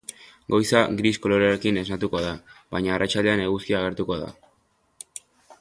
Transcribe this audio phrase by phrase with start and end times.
[0.53, 2.33] Goiza gris kolorearekin esnatuko da,
[2.77, 4.35] baina arratsaldean eguzkia agertuko da.